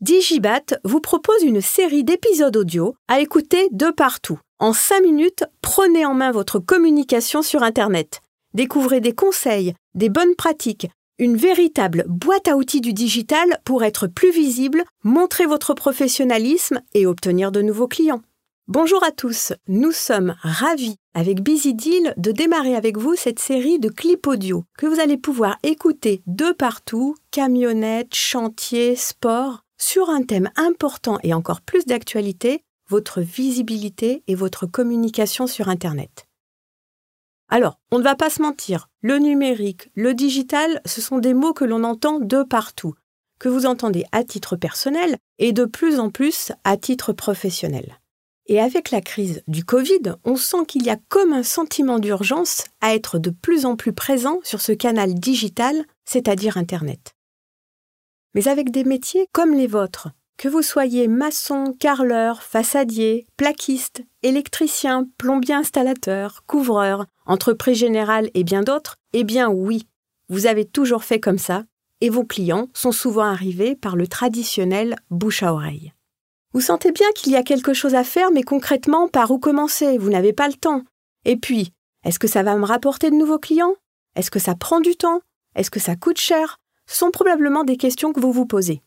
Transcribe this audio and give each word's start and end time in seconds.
Digibat 0.00 0.78
vous 0.82 1.02
propose 1.02 1.42
une 1.42 1.60
série 1.60 2.04
d'épisodes 2.04 2.56
audio 2.56 2.94
à 3.06 3.20
écouter 3.20 3.68
de 3.70 3.90
partout. 3.90 4.38
En 4.58 4.72
5 4.72 5.02
minutes, 5.02 5.44
prenez 5.60 6.06
en 6.06 6.14
main 6.14 6.32
votre 6.32 6.58
communication 6.58 7.42
sur 7.42 7.62
Internet. 7.62 8.22
Découvrez 8.54 9.02
des 9.02 9.12
conseils, 9.12 9.74
des 9.94 10.08
bonnes 10.08 10.36
pratiques, 10.36 10.88
une 11.18 11.36
véritable 11.36 12.06
boîte 12.08 12.48
à 12.48 12.56
outils 12.56 12.80
du 12.80 12.94
digital 12.94 13.60
pour 13.66 13.84
être 13.84 14.06
plus 14.06 14.30
visible, 14.30 14.84
montrer 15.04 15.44
votre 15.44 15.74
professionnalisme 15.74 16.80
et 16.94 17.04
obtenir 17.04 17.52
de 17.52 17.60
nouveaux 17.60 17.88
clients. 17.88 18.22
Bonjour 18.68 19.04
à 19.04 19.10
tous, 19.10 19.52
nous 19.68 19.92
sommes 19.92 20.34
ravis 20.40 20.96
avec 21.12 21.42
Busy 21.42 21.74
Deal 21.74 22.14
de 22.16 22.32
démarrer 22.32 22.74
avec 22.74 22.96
vous 22.96 23.16
cette 23.16 23.38
série 23.38 23.78
de 23.78 23.90
clips 23.90 24.26
audio 24.26 24.64
que 24.78 24.86
vous 24.86 24.98
allez 24.98 25.18
pouvoir 25.18 25.58
écouter 25.62 26.22
de 26.26 26.52
partout, 26.52 27.16
camionnettes, 27.32 28.14
chantiers, 28.14 28.96
sport, 28.96 29.64
sur 29.80 30.10
un 30.10 30.22
thème 30.22 30.50
important 30.56 31.18
et 31.22 31.34
encore 31.34 31.62
plus 31.62 31.86
d'actualité, 31.86 32.62
votre 32.88 33.20
visibilité 33.20 34.22
et 34.26 34.34
votre 34.34 34.66
communication 34.66 35.46
sur 35.46 35.68
Internet. 35.68 36.26
Alors, 37.48 37.80
on 37.90 37.98
ne 37.98 38.04
va 38.04 38.14
pas 38.14 38.30
se 38.30 38.42
mentir, 38.42 38.88
le 39.00 39.18
numérique, 39.18 39.90
le 39.94 40.14
digital, 40.14 40.80
ce 40.84 41.00
sont 41.00 41.18
des 41.18 41.34
mots 41.34 41.52
que 41.52 41.64
l'on 41.64 41.82
entend 41.82 42.20
de 42.20 42.42
partout, 42.44 42.94
que 43.40 43.48
vous 43.48 43.66
entendez 43.66 44.04
à 44.12 44.22
titre 44.22 44.54
personnel 44.54 45.16
et 45.38 45.52
de 45.52 45.64
plus 45.64 45.98
en 45.98 46.10
plus 46.10 46.52
à 46.62 46.76
titre 46.76 47.12
professionnel. 47.12 47.98
Et 48.46 48.60
avec 48.60 48.90
la 48.90 49.00
crise 49.00 49.42
du 49.48 49.64
Covid, 49.64 50.14
on 50.24 50.36
sent 50.36 50.64
qu'il 50.66 50.84
y 50.84 50.90
a 50.90 50.98
comme 51.08 51.32
un 51.32 51.42
sentiment 51.42 51.98
d'urgence 51.98 52.64
à 52.80 52.94
être 52.94 53.18
de 53.18 53.30
plus 53.30 53.64
en 53.64 53.76
plus 53.76 53.92
présent 53.92 54.40
sur 54.42 54.60
ce 54.60 54.72
canal 54.72 55.14
digital, 55.14 55.84
c'est-à-dire 56.04 56.56
Internet 56.56 57.14
mais 58.34 58.48
avec 58.48 58.70
des 58.70 58.84
métiers 58.84 59.26
comme 59.32 59.54
les 59.54 59.66
vôtres. 59.66 60.08
Que 60.36 60.48
vous 60.48 60.62
soyez 60.62 61.06
maçon, 61.06 61.74
carreleur, 61.78 62.42
façadier, 62.42 63.26
plaquiste, 63.36 64.02
électricien, 64.22 65.06
plombier 65.18 65.54
installateur, 65.54 66.44
couvreur, 66.46 67.06
entreprise 67.26 67.78
générale 67.78 68.30
et 68.34 68.44
bien 68.44 68.62
d'autres, 68.62 68.96
eh 69.12 69.24
bien 69.24 69.48
oui, 69.50 69.86
vous 70.30 70.46
avez 70.46 70.64
toujours 70.64 71.04
fait 71.04 71.20
comme 71.20 71.38
ça, 71.38 71.64
et 72.00 72.08
vos 72.08 72.24
clients 72.24 72.68
sont 72.72 72.92
souvent 72.92 73.24
arrivés 73.24 73.76
par 73.76 73.96
le 73.96 74.06
traditionnel 74.06 74.96
bouche 75.10 75.42
à 75.42 75.52
oreille. 75.52 75.92
Vous 76.52 76.60
sentez 76.60 76.90
bien 76.90 77.06
qu'il 77.14 77.32
y 77.32 77.36
a 77.36 77.42
quelque 77.42 77.74
chose 77.74 77.94
à 77.94 78.04
faire, 78.04 78.30
mais 78.30 78.42
concrètement, 78.42 79.08
par 79.08 79.30
où 79.30 79.38
commencer 79.38 79.98
Vous 79.98 80.10
n'avez 80.10 80.32
pas 80.32 80.48
le 80.48 80.54
temps. 80.54 80.84
Et 81.24 81.36
puis, 81.36 81.72
est-ce 82.04 82.18
que 82.18 82.28
ça 82.28 82.42
va 82.42 82.56
me 82.56 82.64
rapporter 82.64 83.10
de 83.10 83.16
nouveaux 83.16 83.38
clients? 83.38 83.74
Est-ce 84.16 84.30
que 84.30 84.38
ça 84.38 84.54
prend 84.54 84.80
du 84.80 84.96
temps? 84.96 85.20
Est-ce 85.54 85.70
que 85.70 85.80
ça 85.80 85.96
coûte 85.96 86.18
cher? 86.18 86.58
Sont 86.94 87.10
probablement 87.10 87.64
des 87.64 87.76
questions 87.76 88.12
que 88.12 88.20
vous 88.20 88.32
vous 88.32 88.46
posez. 88.46 88.82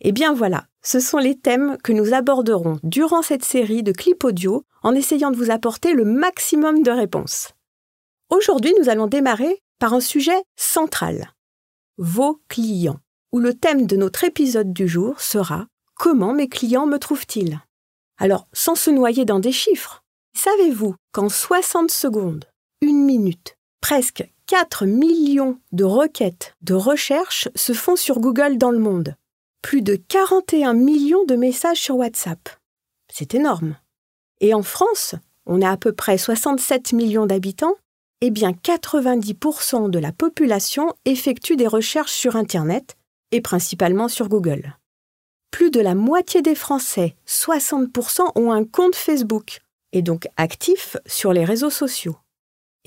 Eh 0.00 0.12
bien 0.12 0.34
voilà, 0.34 0.66
ce 0.82 1.00
sont 1.00 1.18
les 1.18 1.38
thèmes 1.38 1.78
que 1.82 1.92
nous 1.92 2.12
aborderons 2.12 2.78
durant 2.82 3.22
cette 3.22 3.44
série 3.44 3.82
de 3.82 3.92
clips 3.92 4.24
audio 4.24 4.64
en 4.82 4.94
essayant 4.94 5.30
de 5.30 5.36
vous 5.36 5.50
apporter 5.50 5.92
le 5.92 6.04
maximum 6.04 6.82
de 6.82 6.90
réponses. 6.90 7.52
Aujourd'hui, 8.30 8.74
nous 8.78 8.88
allons 8.88 9.06
démarrer 9.06 9.62
par 9.78 9.94
un 9.94 10.00
sujet 10.00 10.42
central. 10.56 11.32
Vos 11.96 12.40
clients, 12.48 13.00
où 13.32 13.38
le 13.38 13.54
thème 13.54 13.86
de 13.86 13.96
notre 13.96 14.24
épisode 14.24 14.72
du 14.72 14.86
jour 14.86 15.20
sera 15.20 15.66
Comment 15.94 16.34
mes 16.34 16.48
clients 16.48 16.86
me 16.86 16.98
trouvent-ils? 16.98 17.58
Alors, 18.18 18.48
sans 18.52 18.74
se 18.74 18.90
noyer 18.90 19.24
dans 19.24 19.40
des 19.40 19.52
chiffres, 19.52 20.02
savez-vous 20.34 20.94
qu'en 21.12 21.28
60 21.30 21.90
secondes, 21.90 22.44
une 22.82 23.04
minute, 23.04 23.56
presque 23.80 24.24
4 24.46 24.86
millions 24.86 25.58
de 25.72 25.82
requêtes 25.82 26.54
de 26.62 26.74
recherche 26.74 27.48
se 27.56 27.72
font 27.72 27.96
sur 27.96 28.20
Google 28.20 28.58
dans 28.58 28.70
le 28.70 28.78
monde. 28.78 29.16
Plus 29.60 29.82
de 29.82 29.96
41 29.96 30.72
millions 30.72 31.24
de 31.24 31.34
messages 31.34 31.80
sur 31.80 31.96
WhatsApp. 31.96 32.48
C'est 33.12 33.34
énorme. 33.34 33.76
Et 34.40 34.54
en 34.54 34.62
France, 34.62 35.16
on 35.46 35.62
a 35.62 35.70
à 35.70 35.76
peu 35.76 35.92
près 35.92 36.16
67 36.16 36.92
millions 36.92 37.26
d'habitants, 37.26 37.74
et 38.20 38.30
bien 38.30 38.52
90% 38.52 39.90
de 39.90 39.98
la 39.98 40.12
population 40.12 40.94
effectue 41.06 41.56
des 41.56 41.66
recherches 41.66 42.12
sur 42.12 42.36
Internet, 42.36 42.96
et 43.32 43.40
principalement 43.40 44.06
sur 44.06 44.28
Google. 44.28 44.76
Plus 45.50 45.72
de 45.72 45.80
la 45.80 45.96
moitié 45.96 46.40
des 46.40 46.54
Français, 46.54 47.16
60%, 47.26 48.30
ont 48.36 48.52
un 48.52 48.64
compte 48.64 48.94
Facebook, 48.94 49.58
et 49.90 50.02
donc 50.02 50.28
actifs 50.36 50.96
sur 51.04 51.32
les 51.32 51.44
réseaux 51.44 51.70
sociaux 51.70 52.16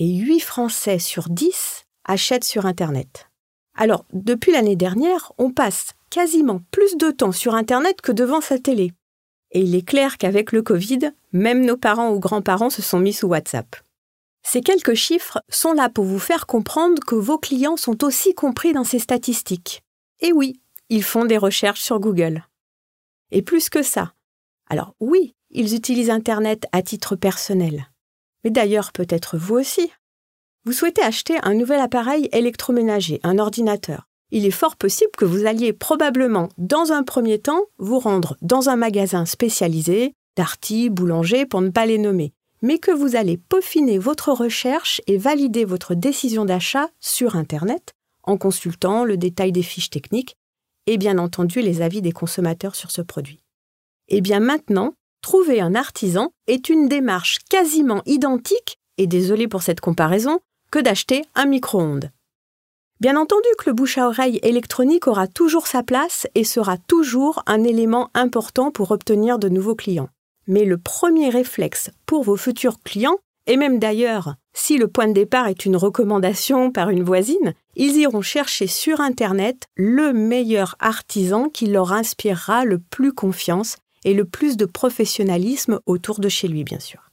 et 0.00 0.16
8 0.16 0.40
Français 0.40 0.98
sur 0.98 1.28
10 1.28 1.84
achètent 2.04 2.44
sur 2.44 2.64
Internet. 2.64 3.28
Alors, 3.76 4.06
depuis 4.14 4.50
l'année 4.50 4.74
dernière, 4.74 5.32
on 5.36 5.52
passe 5.52 5.92
quasiment 6.08 6.62
plus 6.70 6.96
de 6.96 7.10
temps 7.10 7.32
sur 7.32 7.54
Internet 7.54 8.00
que 8.00 8.10
devant 8.10 8.40
sa 8.40 8.58
télé. 8.58 8.92
Et 9.52 9.60
il 9.60 9.74
est 9.74 9.86
clair 9.86 10.16
qu'avec 10.16 10.52
le 10.52 10.62
Covid, 10.62 11.12
même 11.32 11.66
nos 11.66 11.76
parents 11.76 12.12
ou 12.12 12.18
grands-parents 12.18 12.70
se 12.70 12.80
sont 12.80 12.98
mis 12.98 13.12
sous 13.12 13.26
WhatsApp. 13.26 13.76
Ces 14.42 14.62
quelques 14.62 14.94
chiffres 14.94 15.42
sont 15.50 15.74
là 15.74 15.90
pour 15.90 16.06
vous 16.06 16.18
faire 16.18 16.46
comprendre 16.46 17.02
que 17.06 17.14
vos 17.14 17.38
clients 17.38 17.76
sont 17.76 18.02
aussi 18.02 18.32
compris 18.32 18.72
dans 18.72 18.84
ces 18.84 19.00
statistiques. 19.00 19.82
Et 20.20 20.32
oui, 20.32 20.60
ils 20.88 21.04
font 21.04 21.26
des 21.26 21.36
recherches 21.36 21.82
sur 21.82 22.00
Google. 22.00 22.46
Et 23.32 23.42
plus 23.42 23.68
que 23.68 23.82
ça. 23.82 24.14
Alors 24.70 24.94
oui, 24.98 25.34
ils 25.50 25.74
utilisent 25.74 26.10
Internet 26.10 26.66
à 26.72 26.80
titre 26.80 27.16
personnel 27.16 27.90
mais 28.44 28.50
d'ailleurs 28.50 28.92
peut-être 28.92 29.36
vous 29.36 29.56
aussi. 29.56 29.90
Vous 30.64 30.72
souhaitez 30.72 31.02
acheter 31.02 31.38
un 31.42 31.54
nouvel 31.54 31.80
appareil 31.80 32.28
électroménager, 32.32 33.20
un 33.22 33.38
ordinateur. 33.38 34.06
Il 34.30 34.46
est 34.46 34.50
fort 34.50 34.76
possible 34.76 35.10
que 35.16 35.24
vous 35.24 35.46
alliez 35.46 35.72
probablement, 35.72 36.50
dans 36.58 36.92
un 36.92 37.02
premier 37.02 37.38
temps, 37.38 37.62
vous 37.78 37.98
rendre 37.98 38.36
dans 38.42 38.68
un 38.68 38.76
magasin 38.76 39.26
spécialisé, 39.26 40.14
Darty, 40.36 40.90
Boulanger, 40.90 41.46
pour 41.46 41.60
ne 41.60 41.70
pas 41.70 41.86
les 41.86 41.98
nommer, 41.98 42.32
mais 42.62 42.78
que 42.78 42.92
vous 42.92 43.16
allez 43.16 43.36
peaufiner 43.36 43.98
votre 43.98 44.32
recherche 44.32 45.00
et 45.06 45.18
valider 45.18 45.64
votre 45.64 45.94
décision 45.94 46.44
d'achat 46.44 46.88
sur 47.00 47.36
Internet, 47.36 47.94
en 48.22 48.36
consultant 48.36 49.04
le 49.04 49.16
détail 49.16 49.50
des 49.50 49.62
fiches 49.62 49.90
techniques 49.90 50.36
et 50.86 50.98
bien 50.98 51.18
entendu 51.18 51.60
les 51.60 51.82
avis 51.82 52.02
des 52.02 52.12
consommateurs 52.12 52.74
sur 52.74 52.90
ce 52.90 53.02
produit. 53.02 53.40
Et 54.08 54.18
eh 54.18 54.20
bien 54.20 54.40
maintenant, 54.40 54.94
trouver 55.20 55.60
un 55.60 55.74
artisan 55.74 56.30
est 56.46 56.68
une 56.68 56.88
démarche 56.88 57.38
quasiment 57.48 58.02
identique, 58.06 58.78
et 58.98 59.06
désolé 59.06 59.48
pour 59.48 59.62
cette 59.62 59.80
comparaison, 59.80 60.40
que 60.70 60.78
d'acheter 60.78 61.24
un 61.34 61.46
micro-ondes. 61.46 62.10
Bien 63.00 63.16
entendu 63.16 63.48
que 63.58 63.70
le 63.70 63.74
bouche 63.74 63.96
à 63.96 64.06
oreille 64.06 64.40
électronique 64.42 65.06
aura 65.06 65.26
toujours 65.26 65.66
sa 65.66 65.82
place 65.82 66.26
et 66.34 66.44
sera 66.44 66.76
toujours 66.76 67.42
un 67.46 67.64
élément 67.64 68.10
important 68.12 68.70
pour 68.70 68.90
obtenir 68.90 69.38
de 69.38 69.48
nouveaux 69.48 69.74
clients. 69.74 70.10
Mais 70.46 70.64
le 70.64 70.76
premier 70.76 71.30
réflexe 71.30 71.90
pour 72.04 72.24
vos 72.24 72.36
futurs 72.36 72.80
clients, 72.82 73.16
et 73.46 73.56
même 73.56 73.78
d'ailleurs 73.78 74.34
si 74.52 74.78
le 74.78 74.88
point 74.88 75.06
de 75.06 75.12
départ 75.12 75.46
est 75.46 75.64
une 75.64 75.76
recommandation 75.76 76.72
par 76.72 76.90
une 76.90 77.04
voisine, 77.04 77.54
ils 77.76 77.96
iront 77.96 78.20
chercher 78.20 78.66
sur 78.66 79.00
Internet 79.00 79.66
le 79.76 80.12
meilleur 80.12 80.76
artisan 80.80 81.48
qui 81.48 81.66
leur 81.66 81.92
inspirera 81.92 82.64
le 82.64 82.78
plus 82.78 83.12
confiance 83.12 83.76
et 84.04 84.14
le 84.14 84.24
plus 84.24 84.56
de 84.56 84.64
professionnalisme 84.64 85.80
autour 85.86 86.20
de 86.20 86.28
chez 86.28 86.48
lui, 86.48 86.64
bien 86.64 86.80
sûr. 86.80 87.10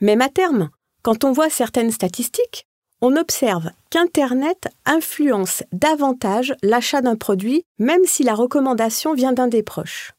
Même 0.00 0.22
à 0.22 0.28
terme, 0.28 0.70
quand 1.02 1.24
on 1.24 1.32
voit 1.32 1.50
certaines 1.50 1.90
statistiques, 1.90 2.66
on 3.00 3.16
observe 3.16 3.70
qu'Internet 3.90 4.68
influence 4.84 5.64
davantage 5.72 6.54
l'achat 6.62 7.00
d'un 7.00 7.16
produit, 7.16 7.64
même 7.78 8.04
si 8.06 8.22
la 8.22 8.34
recommandation 8.34 9.12
vient 9.12 9.32
d'un 9.32 9.48
des 9.48 9.64
proches. 9.64 10.12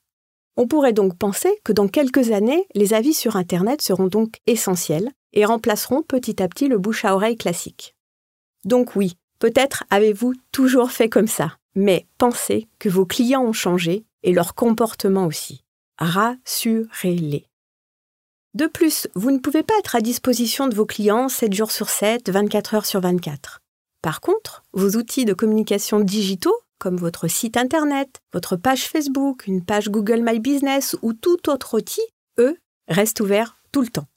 On 0.58 0.68
pourrait 0.68 0.94
donc 0.94 1.18
penser 1.18 1.50
que 1.64 1.72
dans 1.72 1.88
quelques 1.88 2.32
années, 2.32 2.68
les 2.76 2.94
avis 2.94 3.14
sur 3.14 3.38
Internet 3.38 3.82
seront 3.82 4.08
donc 4.08 4.36
essentiels 4.46 5.10
et 5.32 5.46
remplaceront 5.46 6.04
petit 6.04 6.44
à 6.44 6.48
petit 6.48 6.68
le 6.68 6.78
bouche 6.78 7.06
à 7.06 7.16
oreille 7.16 7.38
classique. 7.38 7.96
Donc 8.66 8.96
oui, 8.96 9.16
peut-être 9.40 9.86
avez-vous 9.90 10.34
toujours 10.52 10.92
fait 10.92 11.10
comme 11.10 11.28
ça, 11.28 11.58
mais 11.76 12.06
pensez 12.18 12.68
que 12.80 12.90
vos 12.90 13.06
clients 13.06 13.44
ont 13.44 13.54
changé 13.54 14.06
et 14.22 14.34
leur 14.34 14.56
comportement 14.56 15.26
aussi 15.26 15.63
rassurez-les. 16.04 17.48
De 18.54 18.68
plus, 18.68 19.08
vous 19.16 19.32
ne 19.32 19.40
pouvez 19.40 19.64
pas 19.64 19.74
être 19.80 19.96
à 19.96 20.02
disposition 20.02 20.68
de 20.68 20.76
vos 20.76 20.86
clients 20.86 21.30
7 21.30 21.54
jours 21.54 21.72
sur 21.72 21.90
7, 21.90 22.30
24 22.30 22.76
heures 22.76 22.86
sur 22.86 23.02
24. 23.02 23.62
Par 24.02 24.22
contre, 24.22 24.64
vos 24.74 24.92
outils 24.92 25.26
de 25.26 25.34
communication 25.34 26.02
digitaux, 26.02 26.56
comme 26.78 26.98
votre 26.98 27.28
site 27.28 27.58
Internet, 27.58 28.22
votre 28.32 28.58
page 28.58 28.88
Facebook, 28.88 29.48
une 29.48 29.64
page 29.64 29.90
Google 29.90 30.22
My 30.22 30.40
Business 30.40 30.96
ou 31.02 31.14
tout 31.14 31.50
autre 31.50 31.78
outil, 31.78 32.02
eux, 32.38 32.58
restent 32.88 33.22
ouverts 33.22 33.58
tout 33.72 33.82
le 33.82 33.88
temps. 33.88 34.08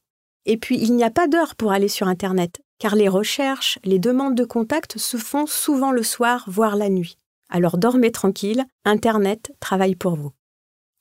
Et 0.45 0.59
puis, 0.59 0.79
il 0.79 0.95
n'y 0.95 1.05
a 1.05 1.11
pas 1.11 1.29
d'heure 1.29 1.55
pour 1.55 1.73
aller 1.73 1.89
sur 1.89 2.09
Internet, 2.09 2.61
car 2.79 2.95
les 2.95 3.09
recherches, 3.09 3.79
les 3.85 3.99
demandes 3.99 4.35
de 4.35 4.45
contact 4.45 4.99
se 4.99 5.17
font 5.17 5.47
souvent 5.47 5.93
le 5.93 6.03
soir, 6.03 6.45
voire 6.49 6.77
la 6.77 6.89
nuit. 6.89 7.17
Alors 7.49 7.79
dormez 7.79 8.11
tranquille, 8.11 8.65
Internet 8.85 9.53
travaille 9.61 9.95
pour 9.95 10.17
vous. 10.17 10.33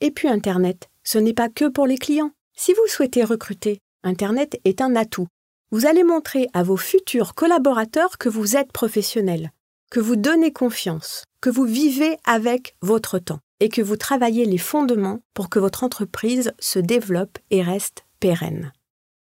Et 0.01 0.12
puis 0.12 0.27
Internet, 0.27 0.89
ce 1.03 1.18
n'est 1.18 1.33
pas 1.33 1.50
que 1.50 1.69
pour 1.69 1.88
les 1.88 1.97
clients. 1.97 2.31
Si 2.56 2.74
vous 2.74 2.88
souhaitez 2.88 3.24
recruter, 3.24 3.80
Internet 4.03 4.59
est 4.65 4.81
un 4.81 4.95
atout. 4.95 5.27
Vous 5.71 5.86
allez 5.86 6.03
montrer 6.03 6.47
à 6.53 6.63
vos 6.63 6.77
futurs 6.77 7.33
collaborateurs 7.33 8.18
que 8.18 8.30
vous 8.30 8.56
êtes 8.56 8.71
professionnel, 8.71 9.51
que 9.89 10.00
vous 10.00 10.15
donnez 10.15 10.53
confiance, 10.53 11.24
que 11.42 11.50
vous 11.50 11.65
vivez 11.65 12.18
avec 12.25 12.75
votre 12.81 13.19
temps. 13.19 13.39
et 13.59 13.69
que 13.69 13.81
vous 13.81 13.97
travaillez 13.97 14.45
les 14.45 14.57
fondements 14.57 15.21
pour 15.33 15.50
que 15.50 15.59
votre 15.59 15.83
entreprise 15.83 16.51
se 16.59 16.80
développe 16.80 17.38
et 17.51 17.62
reste 17.62 18.06
pérenne. 18.19 18.74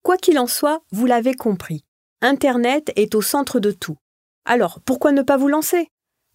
Quoi 0.04 0.18
qu'il 0.18 0.40
en 0.40 0.48
soit, 0.48 0.82
vous 0.92 1.06
l'avez 1.06 1.34
compris, 1.34 1.84
Internet 2.22 2.92
est 2.96 3.16
au 3.16 3.22
centre 3.22 3.60
de 3.60 3.72
tout. 3.72 3.98
Alors, 4.46 4.80
pourquoi 4.84 5.12
ne 5.12 5.22
pas 5.22 5.38
vous 5.38 5.48
lancer? 5.48 5.88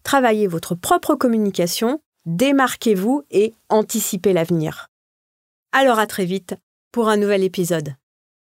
Travaillez 0.03 0.47
votre 0.47 0.75
propre 0.75 1.15
communication, 1.15 1.99
démarquez-vous 2.25 3.23
et 3.31 3.53
anticipez 3.69 4.33
l'avenir. 4.33 4.89
Alors 5.71 5.99
à 5.99 6.07
très 6.07 6.25
vite 6.25 6.55
pour 6.91 7.09
un 7.09 7.17
nouvel 7.17 7.43
épisode. 7.43 7.95